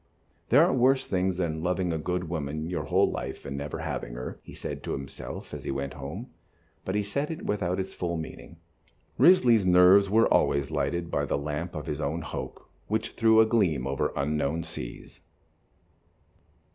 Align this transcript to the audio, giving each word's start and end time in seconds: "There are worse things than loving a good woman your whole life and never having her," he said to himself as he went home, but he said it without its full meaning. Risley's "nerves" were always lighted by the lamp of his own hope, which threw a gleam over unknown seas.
"There 0.49 0.65
are 0.65 0.73
worse 0.73 1.05
things 1.05 1.37
than 1.37 1.61
loving 1.61 1.93
a 1.93 1.99
good 1.99 2.27
woman 2.27 2.71
your 2.71 2.85
whole 2.85 3.11
life 3.11 3.45
and 3.45 3.55
never 3.55 3.77
having 3.81 4.15
her," 4.15 4.39
he 4.41 4.55
said 4.55 4.81
to 4.81 4.93
himself 4.93 5.53
as 5.53 5.63
he 5.63 5.69
went 5.69 5.93
home, 5.93 6.31
but 6.83 6.95
he 6.95 7.03
said 7.03 7.29
it 7.29 7.45
without 7.45 7.79
its 7.79 7.93
full 7.93 8.17
meaning. 8.17 8.57
Risley's 9.19 9.63
"nerves" 9.67 10.09
were 10.09 10.27
always 10.33 10.71
lighted 10.71 11.11
by 11.11 11.25
the 11.25 11.37
lamp 11.37 11.75
of 11.75 11.85
his 11.85 12.01
own 12.01 12.23
hope, 12.23 12.65
which 12.87 13.11
threw 13.11 13.41
a 13.41 13.45
gleam 13.45 13.85
over 13.85 14.11
unknown 14.17 14.63
seas. 14.63 15.21